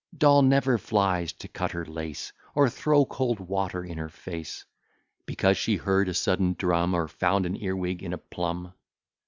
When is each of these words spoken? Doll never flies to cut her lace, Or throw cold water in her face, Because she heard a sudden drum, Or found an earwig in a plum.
Doll 0.17 0.41
never 0.41 0.79
flies 0.79 1.31
to 1.33 1.47
cut 1.47 1.73
her 1.73 1.85
lace, 1.85 2.33
Or 2.55 2.71
throw 2.71 3.05
cold 3.05 3.39
water 3.39 3.83
in 3.85 3.99
her 3.99 4.09
face, 4.09 4.65
Because 5.27 5.57
she 5.57 5.75
heard 5.75 6.09
a 6.09 6.15
sudden 6.15 6.55
drum, 6.57 6.95
Or 6.95 7.07
found 7.07 7.45
an 7.45 7.55
earwig 7.55 8.01
in 8.01 8.11
a 8.11 8.17
plum. 8.17 8.73